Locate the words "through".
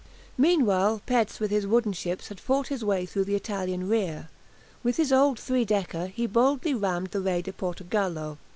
3.05-3.25